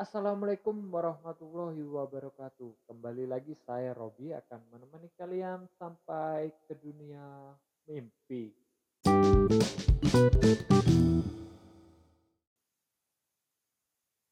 [0.00, 2.88] Assalamualaikum warahmatullahi wabarakatuh.
[2.88, 7.52] Kembali lagi saya Robi akan menemani kalian sampai ke dunia
[7.84, 8.48] mimpi.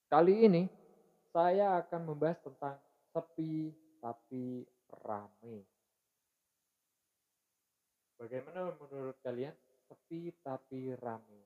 [0.08, 0.64] Kali ini
[1.36, 2.80] saya akan membahas tentang
[3.12, 3.68] sepi
[4.00, 4.64] tapi
[5.04, 5.68] rame.
[8.16, 9.52] Bagaimana menurut kalian
[9.84, 11.44] sepi tapi rame?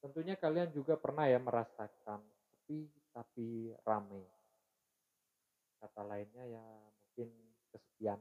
[0.00, 2.37] Tentunya kalian juga pernah ya merasakan
[2.68, 2.84] sepi
[3.16, 4.28] tapi rame.
[5.80, 7.32] Kata lainnya ya mungkin
[7.72, 8.20] kesepian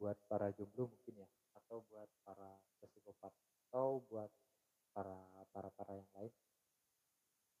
[0.00, 1.28] buat para jomblo mungkin ya
[1.60, 2.48] atau buat para
[2.80, 3.28] psikopat
[3.68, 4.32] atau buat
[4.96, 5.20] para
[5.52, 6.32] para para yang lain.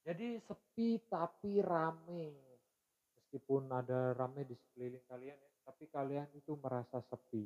[0.08, 2.40] Jadi sepi tapi rame.
[3.20, 7.44] Meskipun ada rame di sekeliling kalian ya, tapi kalian itu merasa sepi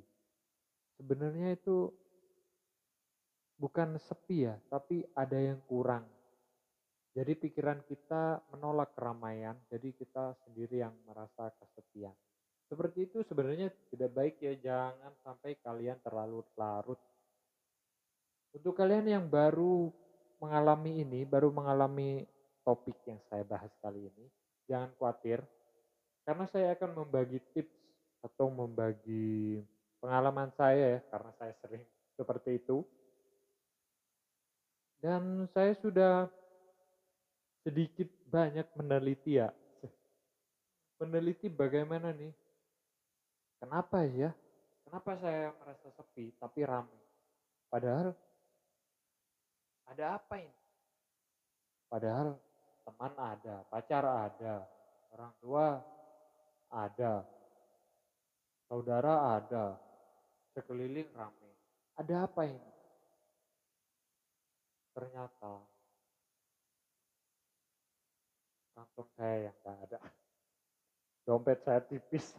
[0.97, 1.93] sebenarnya itu
[3.59, 6.16] bukan sepi ya, tapi ada yang kurang.
[7.17, 12.13] Jadi pikiran kita menolak keramaian, jadi kita sendiri yang merasa kesepian.
[12.69, 17.01] Seperti itu sebenarnya tidak baik ya, jangan sampai kalian terlalu larut.
[18.53, 19.89] Untuk kalian yang baru
[20.45, 22.29] mengalami ini, baru mengalami
[22.61, 24.29] topik yang saya bahas kali ini,
[24.69, 25.41] jangan khawatir,
[26.29, 27.73] karena saya akan membagi tips
[28.29, 29.65] atau membagi
[30.05, 31.81] pengalaman saya ya, karena saya sering
[32.13, 32.85] seperti itu.
[35.01, 36.29] Dan saya sudah
[37.67, 39.51] sedikit banyak meneliti ya.
[41.03, 42.31] Meneliti bagaimana nih,
[43.59, 44.31] kenapa ya,
[44.87, 47.03] kenapa saya merasa sepi tapi ramai.
[47.67, 48.15] Padahal
[49.91, 50.63] ada apa ini?
[51.91, 52.39] Padahal
[52.87, 54.63] teman ada, pacar ada,
[55.11, 55.67] orang tua
[56.71, 57.27] ada,
[58.71, 59.75] saudara ada,
[60.55, 61.53] sekeliling ramai.
[61.99, 62.73] Ada apa ini?
[64.95, 65.76] Ternyata
[68.87, 69.99] kantong saya yang gak ada.
[71.27, 72.39] Dompet saya tipis.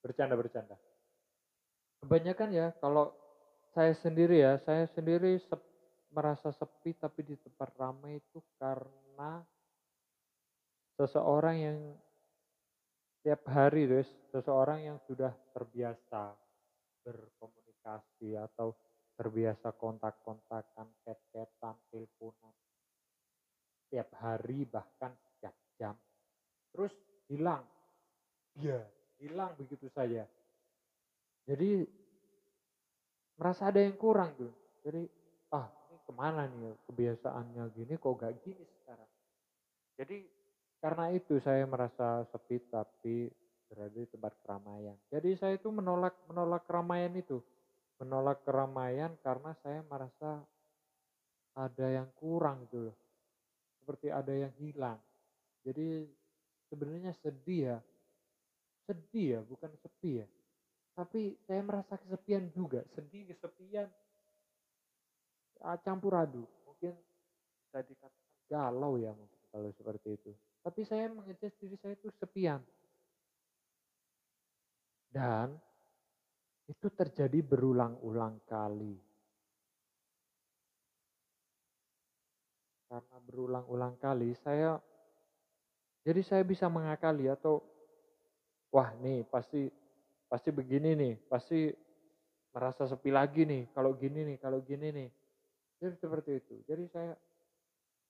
[0.00, 0.76] Bercanda, bercanda.
[2.00, 3.12] Kebanyakan ya, kalau
[3.76, 5.60] saya sendiri ya, saya sendiri sep,
[6.14, 9.44] merasa sepi tapi di tempat ramai itu karena
[10.96, 11.78] seseorang yang
[13.20, 16.32] tiap hari guys, seseorang yang sudah terbiasa
[17.04, 18.72] berkomunikasi atau
[19.18, 22.54] terbiasa kontak-kontakan, chat-chatan, teleponan
[23.90, 25.94] tiap hari bahkan setiap jam.
[26.74, 26.92] Terus
[27.30, 27.64] hilang.
[28.56, 28.80] Ya,
[29.20, 30.24] hilang begitu saja.
[31.46, 31.86] Jadi
[33.36, 34.52] merasa ada yang kurang tuh.
[34.82, 35.06] Jadi
[35.52, 39.10] ah ini ke mana nih kebiasaannya gini kok gak gini sekarang.
[39.96, 40.18] Jadi
[40.80, 43.30] karena itu saya merasa sepi tapi
[43.66, 44.96] berada di tempat keramaian.
[45.10, 47.42] Jadi saya itu menolak menolak keramaian itu,
[47.98, 50.42] menolak keramaian karena saya merasa
[51.56, 52.96] ada yang kurang gitu loh,
[53.86, 54.98] seperti ada yang hilang.
[55.62, 56.10] Jadi
[56.66, 57.78] sebenarnya sedih ya,
[58.90, 60.26] sedih ya, bukan sepi ya.
[60.98, 63.86] Tapi saya merasa kesepian juga, sedih, kesepian,
[65.86, 66.50] campur aduk.
[66.66, 66.98] Mungkin
[67.62, 70.34] bisa dikatakan galau ya mungkin kalau seperti itu.
[70.66, 72.58] Tapi saya mengejar diri saya itu sepian.
[75.06, 75.54] Dan
[76.66, 78.98] itu terjadi berulang-ulang kali.
[82.86, 84.78] Karena berulang-ulang kali saya
[86.06, 87.58] jadi saya bisa mengakali atau
[88.70, 89.66] wah nih pasti
[90.30, 91.66] pasti begini nih, pasti
[92.54, 95.10] merasa sepi lagi nih kalau gini nih, kalau gini nih.
[95.82, 96.54] Jadi seperti itu.
[96.62, 97.12] Jadi saya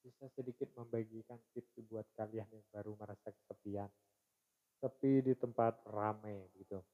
[0.04, 3.88] bisa sedikit membagikan tips buat kalian yang baru merasa kesepian.
[4.76, 6.84] Sepi di tempat ramai gitu.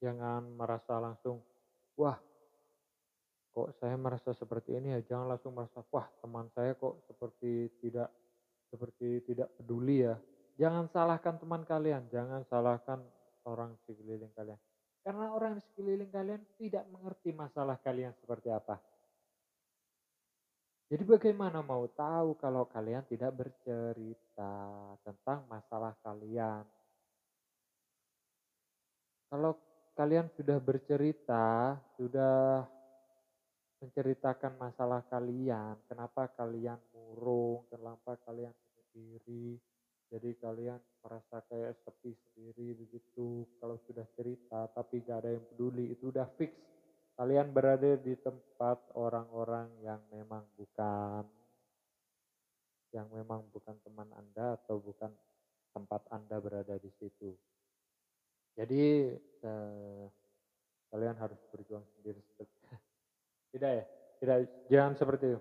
[0.00, 1.42] Jangan merasa langsung,
[1.98, 2.16] wah
[3.50, 5.00] kok saya merasa seperti ini ya.
[5.14, 8.08] Jangan langsung merasa, wah teman saya kok seperti tidak
[8.70, 10.14] seperti tidak peduli ya.
[10.60, 13.00] Jangan salahkan teman kalian, jangan salahkan
[13.48, 14.60] orang sekeliling kalian.
[15.00, 18.76] Karena orang di sekeliling kalian tidak mengerti masalah kalian seperti apa.
[20.90, 24.52] Jadi bagaimana mau tahu kalau kalian tidak bercerita
[25.06, 26.66] tentang masalah kalian?
[29.30, 29.54] Kalau
[29.94, 32.66] kalian sudah bercerita, sudah
[33.90, 39.58] menceritakan masalah kalian, kenapa kalian murung, kenapa kalian sendiri,
[40.06, 43.50] jadi kalian merasa kayak sepi sendiri begitu.
[43.58, 46.54] Kalau sudah cerita tapi gak ada yang peduli, itu udah fix.
[47.18, 51.26] Kalian berada di tempat orang-orang yang memang bukan
[52.94, 55.10] yang memang bukan teman Anda atau bukan
[55.74, 57.34] tempat Anda berada di situ.
[58.54, 60.04] Jadi eh,
[60.94, 62.22] kalian harus berjuang sendiri.
[63.50, 63.84] Tidak ya?
[64.20, 64.36] Tidak,
[64.68, 65.40] jangan seperti itu.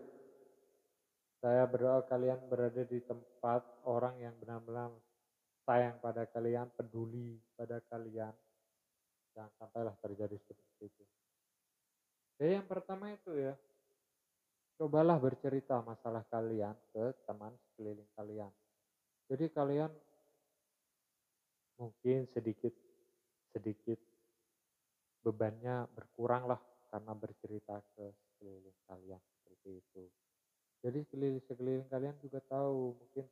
[1.39, 4.91] Saya berdoa kalian berada di tempat orang yang benar-benar
[5.63, 8.33] sayang pada kalian, peduli pada kalian.
[9.31, 11.03] Jangan sampailah terjadi seperti itu.
[12.39, 13.55] Jadi yang pertama itu ya,
[14.79, 18.51] cobalah bercerita masalah kalian ke teman sekeliling kalian.
[19.27, 19.91] Jadi kalian
[21.79, 22.75] mungkin sedikit
[23.55, 23.99] sedikit
[25.23, 26.59] bebannya berkurang lah
[26.89, 30.03] karena bercerita ke sekeliling kalian seperti itu.
[30.79, 33.25] Jadi sekeliling sekeliling kalian juga tahu mungkin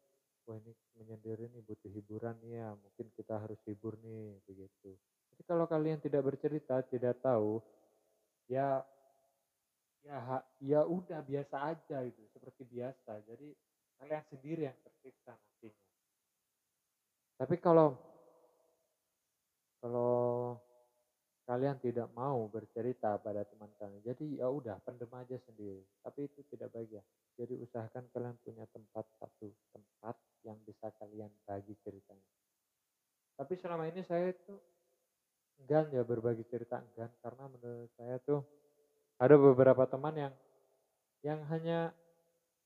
[0.47, 4.95] wah ini menyendiri nih butuh hiburan ya mungkin kita harus hibur nih begitu.
[5.33, 7.59] Jadi kalau kalian tidak bercerita tidak tahu
[8.47, 8.79] ya
[10.07, 13.25] ya ya udah biasa aja itu seperti biasa.
[13.27, 13.51] Jadi
[13.97, 15.87] kalian sendiri yang tersiksa nantinya.
[17.37, 17.97] Tapi kalau
[19.77, 20.57] kalau
[21.47, 24.03] kalian tidak mau bercerita pada teman kalian.
[24.03, 25.79] Jadi ya udah pendem aja sendiri.
[26.03, 27.03] Tapi itu tidak baik ya.
[27.39, 32.27] Jadi usahakan kalian punya tempat satu tempat yang bisa kalian bagi ceritanya.
[33.39, 34.59] Tapi selama ini saya itu
[35.63, 38.43] enggan ya berbagi cerita enggan karena menurut saya tuh
[39.17, 40.33] ada beberapa teman yang
[41.25, 41.95] yang hanya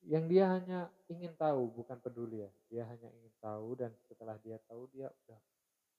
[0.09, 4.59] yang dia hanya ingin tahu bukan peduli ya dia hanya ingin tahu dan setelah dia
[4.67, 5.39] tahu dia udah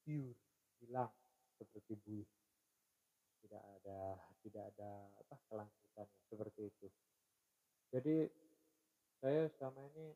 [0.04, 0.36] pure
[0.82, 1.12] hilang
[1.56, 2.28] seperti buih
[3.42, 4.00] tidak ada
[4.46, 6.86] tidak ada apa kelanjutan seperti itu.
[7.92, 8.16] Jadi
[9.22, 10.06] saya selama ini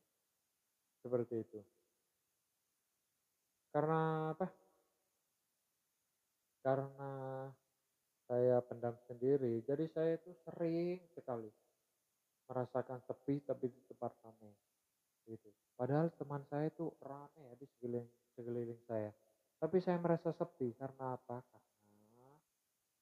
[1.05, 1.61] seperti itu.
[3.75, 4.46] Karena apa?
[6.64, 7.12] Karena
[8.26, 11.46] saya pendam sendiri jadi saya itu sering sekali
[12.50, 14.50] merasakan sepi tapi di tempat ramai
[15.26, 15.50] gitu.
[15.78, 19.11] Padahal teman saya itu ramai ya di sekeliling sekeliling saya.
[19.56, 21.43] Tapi saya merasa sepi karena apa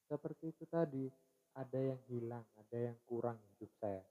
[0.05, 1.05] seperti itu tadi,
[1.55, 4.03] ada yang hilang, ada yang kurang hidup saya.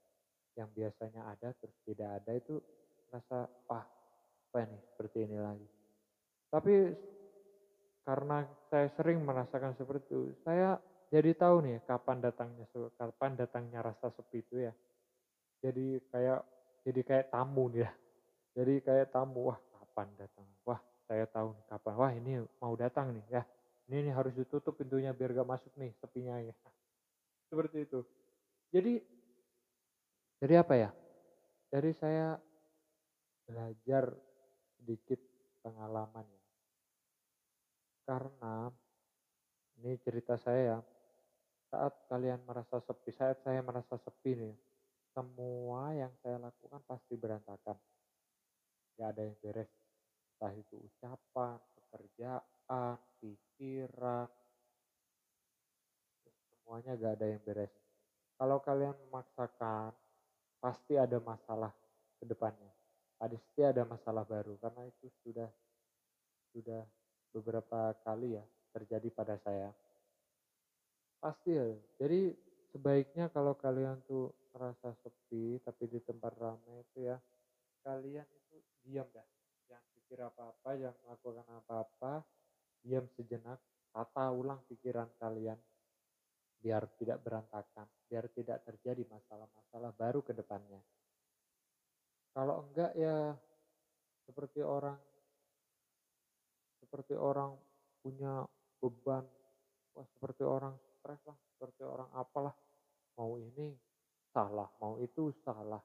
[0.55, 2.55] Yang biasanya ada terus tidak ada itu
[3.11, 3.85] rasa, wah
[4.55, 5.67] apa ini seperti ini lagi.
[6.47, 6.75] Tapi
[8.07, 10.79] karena saya sering merasakan seperti itu, saya
[11.11, 12.65] jadi tahu nih kapan datangnya
[12.95, 14.73] kapan datangnya rasa sepi itu ya.
[15.59, 16.39] Jadi kayak
[16.87, 17.91] jadi kayak tamu nih ya.
[18.55, 20.47] Jadi kayak tamu, wah kapan datang?
[20.63, 21.93] Wah saya tahu nih kapan.
[21.99, 22.31] Wah ini
[22.63, 23.43] mau datang nih ya
[23.85, 26.55] ini, ini harus ditutup pintunya biar gak masuk nih sepinya ya.
[27.49, 28.01] Seperti itu.
[28.73, 28.93] Jadi
[30.41, 30.89] jadi apa ya?
[31.69, 32.37] Jadi saya
[33.45, 34.13] belajar
[34.77, 35.21] sedikit
[35.61, 36.43] pengalaman ya.
[38.05, 38.69] Karena
[39.81, 40.79] ini cerita saya ya.
[41.69, 44.55] Saat kalian merasa sepi, saat saya merasa sepi nih,
[45.13, 47.77] semua yang saya lakukan pasti berantakan.
[48.95, 49.71] Gak ada yang beres.
[50.35, 52.54] Entah itu ucapan, pekerjaan,
[53.21, 54.29] pikiran,
[56.49, 57.73] semuanya gak ada yang beres.
[58.35, 59.95] Kalau kalian memaksakan,
[60.59, 61.71] pasti ada masalah
[62.19, 62.73] ke depannya.
[63.15, 65.47] Pasti ada masalah baru karena itu sudah
[66.51, 66.83] sudah
[67.31, 68.43] beberapa kali ya
[68.75, 69.71] terjadi pada saya.
[71.23, 71.63] Pasti ya.
[71.95, 72.35] Jadi
[72.75, 77.15] sebaiknya kalau kalian tuh merasa sepi tapi di tempat ramai itu ya
[77.87, 79.23] kalian itu diam dah
[80.05, 82.13] pikir apa-apa, jangan melakukan apa-apa,
[82.85, 83.57] diam sejenak,
[83.89, 85.57] tata ulang pikiran kalian,
[86.61, 90.77] biar tidak berantakan, biar tidak terjadi masalah-masalah baru ke depannya.
[92.29, 93.33] Kalau enggak ya
[94.29, 94.97] seperti orang
[96.83, 97.57] seperti orang
[98.05, 98.45] punya
[98.77, 99.25] beban,
[99.97, 102.53] wah seperti orang stres lah, seperti orang apalah,
[103.17, 103.73] mau ini
[104.29, 105.81] salah, mau itu salah,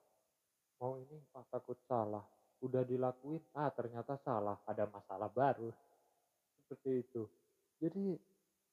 [0.79, 2.23] mau ini pas takut salah,
[2.61, 5.73] udah dilakuin, ah ternyata salah, ada masalah baru.
[6.71, 7.27] Seperti itu.
[7.83, 8.15] Jadi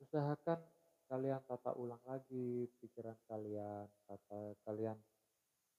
[0.06, 0.62] usahakan
[1.10, 5.02] kalian tata ulang lagi pikiran kalian, kata kalian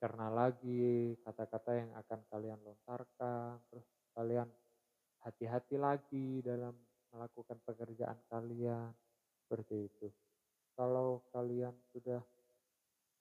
[0.03, 3.87] karena lagi kata-kata yang akan kalian lontarkan, terus
[4.19, 4.51] kalian
[5.23, 6.75] hati-hati lagi dalam
[7.15, 8.91] melakukan pekerjaan kalian,
[9.47, 10.11] seperti itu.
[10.75, 12.19] Kalau kalian sudah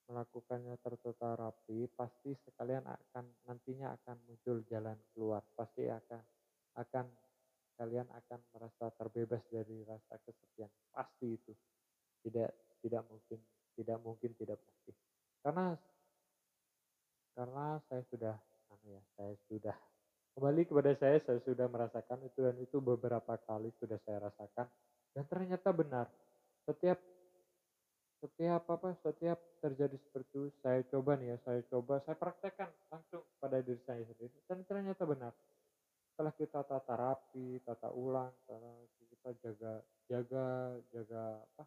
[0.10, 5.46] melakukannya tertata rapi, pasti sekalian akan nantinya akan muncul jalan keluar.
[5.54, 6.26] Pasti akan
[6.82, 7.06] akan
[7.78, 10.70] kalian akan merasa terbebas dari rasa kesepian.
[10.92, 11.54] Pasti itu.
[12.26, 12.50] Tidak
[12.82, 13.40] tidak mungkin
[13.78, 14.92] tidak mungkin tidak pasti.
[15.46, 15.78] Karena
[17.38, 18.36] karena saya sudah
[18.74, 19.78] anu ya, saya sudah
[20.34, 24.68] kembali kepada saya saya sudah merasakan itu dan itu beberapa kali sudah saya rasakan
[25.14, 26.10] dan ternyata benar.
[26.66, 26.98] Setiap
[28.18, 33.22] setiap apa setiap terjadi seperti itu saya coba nih ya saya coba saya praktekkan langsung
[33.38, 35.34] pada diri saya sendiri dan ternyata benar
[36.18, 38.34] setelah kita tata rapi tata ulang
[39.06, 39.74] kita jaga
[40.10, 40.46] jaga
[40.90, 41.64] jaga apa?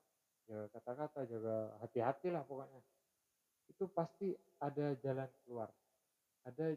[0.50, 2.82] Jaga kata-kata jaga hati-hati lah pokoknya.
[3.70, 5.70] Itu pasti ada jalan keluar.
[6.42, 6.74] Ada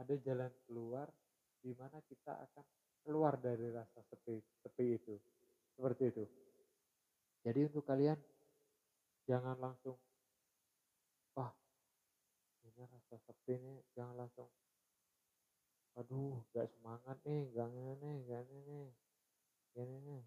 [0.00, 1.12] ada jalan keluar
[1.60, 2.64] di mana kita akan
[3.04, 5.12] keluar dari rasa sepi sepi itu.
[5.76, 6.24] Seperti itu.
[7.44, 8.16] Jadi untuk kalian
[9.28, 10.00] jangan langsung
[11.36, 11.52] wah
[12.64, 13.76] ini rasa sepi nih.
[13.92, 14.48] Jangan langsung
[15.98, 18.80] aduh gak semangat nih gak ini gak ini
[19.74, 20.18] nih ini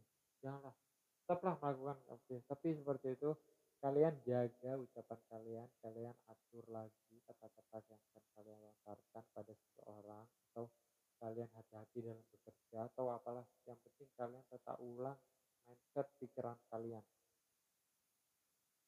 [0.43, 0.75] janganlah
[1.23, 3.31] tetaplah melakukan aktif tapi seperti itu
[3.79, 10.71] kalian jaga ucapan kalian kalian atur lagi kata-kata yang akan kalian lontarkan pada seseorang atau
[11.19, 13.47] kalian hati-hati dalam bekerja atau apalah.
[13.63, 15.15] Yang penting kalian tetap ulang
[15.67, 17.03] mindset pikiran kalian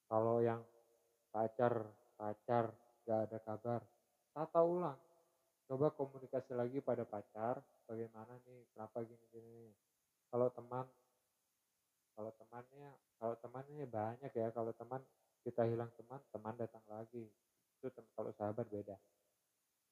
[0.06, 0.62] kalau yang
[1.32, 2.72] pacar pacar
[3.04, 3.82] gak ada kabar
[4.36, 5.00] tata ulang
[5.66, 9.74] coba komunikasi lagi pada pacar bagaimana nih kenapa gini gini
[10.30, 10.86] kalau teman
[12.16, 12.32] kalau
[12.86, 15.02] temannya kalau temannya banyak ya kalau teman
[15.42, 17.26] kita hilang teman teman datang lagi.
[17.78, 18.98] Itu tem kalau sahabat beda.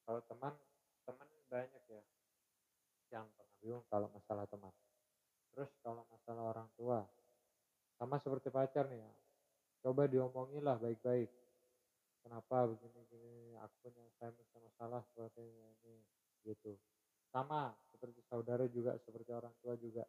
[0.06, 0.54] Kalau teman
[1.06, 2.04] teman banyak ya
[3.14, 4.74] yang pernah kalau masalah teman.
[5.54, 7.06] Terus kalau masalah orang tua
[7.98, 9.12] sama seperti pacar nih ya
[9.86, 11.30] coba diomongin lah baik-baik.
[12.24, 14.32] Kenapa begini gini aku punya saya
[14.62, 15.98] masalah seperti ini
[16.46, 16.78] gitu.
[17.34, 20.06] Sama seperti saudara juga seperti orang tua juga.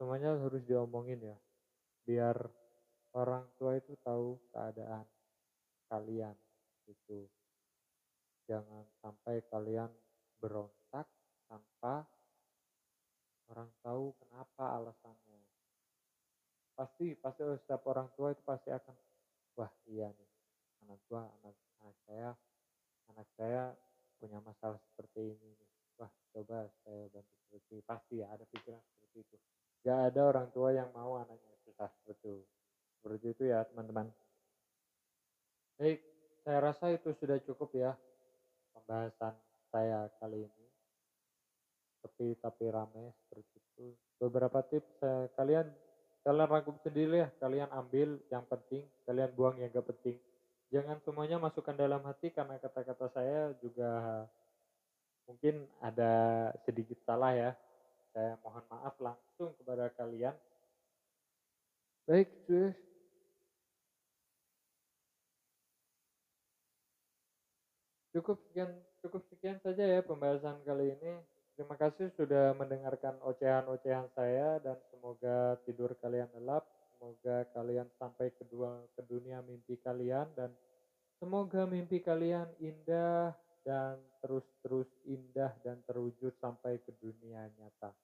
[0.00, 1.36] Semuanya harus diomongin ya
[2.06, 2.36] biar
[3.14, 5.06] orang tua itu tahu keadaan
[5.90, 6.36] kalian
[6.86, 7.26] gitu
[8.50, 9.90] jangan sampai kalian
[10.42, 11.06] berontak
[11.46, 12.02] tanpa
[13.50, 15.38] orang tahu kenapa alasannya.
[16.74, 18.96] Pasti pasti setiap orang tua itu pasti akan
[19.54, 20.30] wah iya nih
[20.86, 22.30] anak gua anak anak saya
[23.12, 23.62] anak saya
[24.18, 25.70] punya masalah seperti ini nih.
[26.00, 29.36] Wah coba saya bantu seperti pasti ya ada pikiran seperti itu
[29.80, 32.44] gak ada orang tua yang mau anaknya susah seperti
[33.00, 34.12] seperti itu ya teman-teman.
[35.80, 36.04] Baik
[36.44, 37.92] saya rasa itu sudah cukup ya
[38.76, 39.34] pembahasan
[39.72, 40.66] saya kali ini.
[42.04, 43.86] Tapi tapi ramai seperti itu.
[44.20, 45.66] Beberapa tips saya, kalian
[46.20, 50.20] kalian rangkum sendiri ya kalian ambil yang penting kalian buang yang gak penting.
[50.70, 54.22] Jangan semuanya masukkan dalam hati karena kata-kata saya juga
[55.26, 56.12] mungkin ada
[56.62, 57.50] sedikit salah ya.
[58.10, 60.34] Saya mohon maaf langsung kepada kalian.
[62.10, 62.74] Baik, cuy.
[68.10, 68.74] Cukup sekian
[69.06, 71.22] cukup sekian saja ya pembahasan kali ini.
[71.54, 76.66] Terima kasih sudah mendengarkan ocehan-ocehan saya dan semoga tidur kalian lelap.
[76.96, 78.42] Semoga kalian sampai ke
[79.06, 80.50] dunia mimpi kalian dan
[81.22, 83.30] semoga mimpi kalian indah
[83.70, 87.94] dan terus-terus indah dan terwujud sampai ke dunia nyata.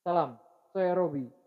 [0.00, 0.40] Salam,
[0.72, 1.43] saya Robi.